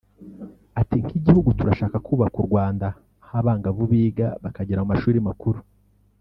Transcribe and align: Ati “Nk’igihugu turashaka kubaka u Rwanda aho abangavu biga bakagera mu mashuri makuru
Ati 0.81 0.97
“Nk’igihugu 1.03 1.49
turashaka 1.57 1.97
kubaka 2.07 2.35
u 2.41 2.45
Rwanda 2.49 2.87
aho 3.23 3.33
abangavu 3.41 3.83
biga 3.91 4.27
bakagera 4.43 4.81
mu 4.83 4.87
mashuri 4.91 5.19
makuru 5.29 5.59